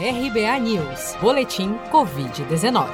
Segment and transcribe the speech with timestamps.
[0.00, 2.86] RBA News, Boletim Covid-19.